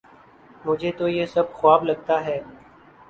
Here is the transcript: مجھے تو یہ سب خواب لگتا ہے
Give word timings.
مجھے 0.65 0.91
تو 0.97 1.07
یہ 1.07 1.25
سب 1.25 1.53
خواب 1.53 1.83
لگتا 1.83 2.23
ہے 2.25 2.39